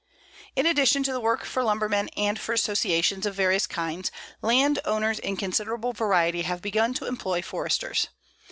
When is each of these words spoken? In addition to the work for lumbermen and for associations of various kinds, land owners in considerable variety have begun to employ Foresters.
In 0.55 0.65
addition 0.65 1.03
to 1.03 1.11
the 1.11 1.19
work 1.19 1.45
for 1.45 1.63
lumbermen 1.63 2.09
and 2.17 2.39
for 2.39 2.53
associations 2.53 3.27
of 3.27 3.35
various 3.35 3.67
kinds, 3.67 4.09
land 4.41 4.79
owners 4.83 5.19
in 5.19 5.37
considerable 5.37 5.93
variety 5.93 6.41
have 6.41 6.59
begun 6.59 6.95
to 6.95 7.05
employ 7.05 7.43
Foresters. 7.43 8.07